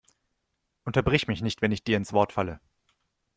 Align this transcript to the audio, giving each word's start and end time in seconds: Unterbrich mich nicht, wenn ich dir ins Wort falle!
Unterbrich 0.83 1.27
mich 1.27 1.43
nicht, 1.43 1.61
wenn 1.61 1.71
ich 1.71 1.83
dir 1.83 1.95
ins 1.97 2.11
Wort 2.11 2.33
falle! 2.33 2.59